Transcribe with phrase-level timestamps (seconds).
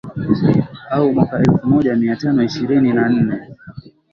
[0.91, 3.39] Au mwaka elfu moja mia tano ishirini na nne